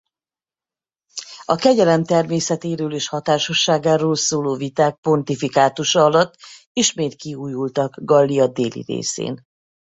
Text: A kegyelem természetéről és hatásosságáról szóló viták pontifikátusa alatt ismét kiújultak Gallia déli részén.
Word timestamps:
A 1.45 1.55
kegyelem 1.55 2.03
természetéről 2.03 2.93
és 2.93 3.07
hatásosságáról 3.07 4.15
szóló 4.15 4.55
viták 4.55 4.95
pontifikátusa 4.97 6.03
alatt 6.03 6.37
ismét 6.73 7.15
kiújultak 7.15 7.97
Gallia 8.03 8.47
déli 8.47 8.83
részén. 8.87 9.43